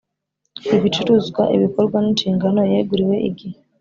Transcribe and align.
Ibicuruzwa 0.75 1.43
ibikorwa 1.55 1.97
n 2.01 2.05
inshingano 2.11 2.61
yeguriwe 2.71 3.15
igihe 3.29 3.57